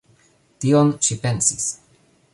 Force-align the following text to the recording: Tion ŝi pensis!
Tion 0.65 0.89
ŝi 1.09 1.19
pensis! 1.27 1.71